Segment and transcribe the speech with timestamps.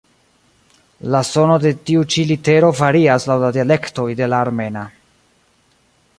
[1.15, 4.87] La sono de tiu ĉi litero varias laŭ la dialektoj de la armena.